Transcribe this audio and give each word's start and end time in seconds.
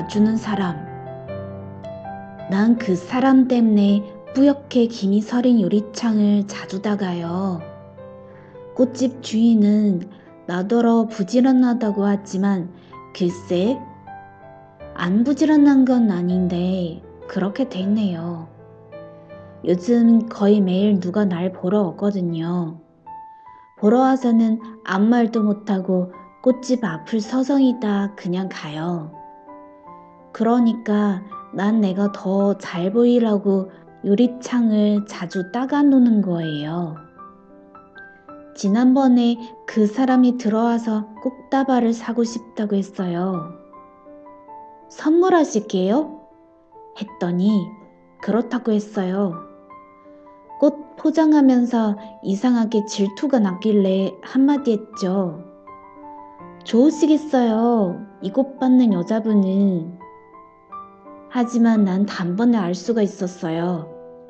와주는 0.00 0.36
사람. 0.36 0.76
난 2.50 2.76
그 2.76 2.94
사람 2.94 3.48
때문에 3.48 4.02
뿌옇게 4.34 4.88
김이 4.88 5.22
서린 5.22 5.58
유리창을 5.58 6.46
자주 6.46 6.82
닦아요. 6.82 7.62
꽃집 8.74 9.22
주인은 9.22 10.02
나더러 10.46 11.06
부지런하다고 11.06 12.04
하지만 12.04 12.74
글쎄, 13.16 13.78
안 14.92 15.24
부지런한 15.24 15.86
건 15.86 16.10
아닌데 16.10 17.02
그렇게 17.26 17.70
됐네요. 17.70 18.48
요즘 19.64 20.28
거의 20.28 20.60
매일 20.60 21.00
누가 21.00 21.24
날 21.24 21.52
보러 21.52 21.80
오거든요. 21.84 22.78
보러 23.78 24.00
와서는 24.00 24.60
아무 24.84 25.06
말도 25.06 25.42
못하고 25.42 26.12
꽃집 26.42 26.84
앞을 26.84 27.20
서성이다 27.20 28.14
그냥 28.16 28.48
가요. 28.50 29.12
그러니까 30.32 31.22
난 31.52 31.80
내가 31.80 32.12
더 32.12 32.56
잘 32.58 32.92
보이라고 32.92 33.70
유리창을 34.04 35.04
자주 35.06 35.52
따가 35.52 35.82
놓는 35.82 36.22
거예요. 36.22 36.96
지난번에 38.56 39.36
그 39.66 39.86
사람이 39.86 40.38
들어와서 40.38 41.08
꽃다발을 41.22 41.92
사고 41.92 42.24
싶다고 42.24 42.76
했어요. 42.76 43.52
선물하실게요? 44.88 46.20
했더니 47.00 47.66
그렇다고 48.22 48.72
했어요. 48.72 49.34
꽃 50.58 50.96
포장하면서 50.96 51.96
이상하게 52.22 52.84
질투가 52.86 53.38
났길래 53.38 54.14
한마디 54.22 54.72
했죠. 54.72 55.49
좋으시겠어요. 56.64 58.06
이꽃 58.22 58.58
받는 58.58 58.92
여자분은. 58.92 59.98
하지만 61.28 61.84
난 61.84 62.06
단번에 62.06 62.58
알 62.58 62.74
수가 62.74 63.02
있었어요. 63.02 63.88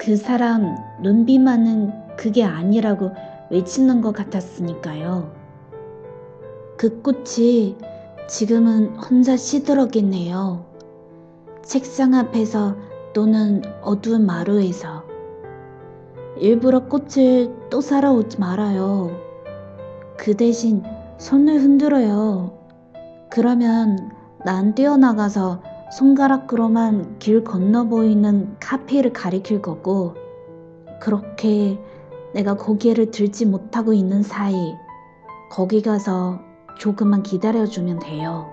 그 0.00 0.16
사람 0.16 0.76
눈비만은 1.02 2.16
그게 2.16 2.44
아니라고 2.44 3.10
외치는 3.50 4.00
것 4.00 4.12
같았으니까요. 4.12 5.32
그 6.76 7.02
꽃이 7.02 7.76
지금은 8.28 8.96
혼자 8.96 9.36
시들었겠네요. 9.36 10.66
책상 11.62 12.14
앞에서 12.14 12.76
또는 13.12 13.62
어두운 13.82 14.26
마루에서. 14.26 15.04
일부러 16.38 16.88
꽃을 16.88 17.68
또 17.70 17.80
사러 17.80 18.12
오지 18.12 18.40
말아요. 18.40 19.10
그 20.16 20.36
대신 20.36 20.82
손을 21.22 21.60
흔들어요. 21.60 22.58
그러면 23.30 24.10
난 24.44 24.74
뛰어나가서 24.74 25.62
손가락으로만 25.92 27.20
길 27.20 27.44
건너 27.44 27.84
보이는 27.84 28.56
카페를 28.58 29.12
가리킬 29.12 29.62
거고, 29.62 30.16
그렇게 31.00 31.78
내가 32.34 32.54
고개를 32.56 33.12
들지 33.12 33.46
못하고 33.46 33.92
있는 33.92 34.24
사이, 34.24 34.74
거기 35.48 35.80
가서 35.80 36.40
조금만 36.80 37.22
기다려주면 37.22 38.00
돼요. 38.00 38.50